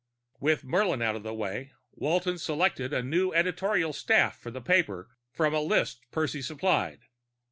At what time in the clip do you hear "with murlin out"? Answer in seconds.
0.39-1.15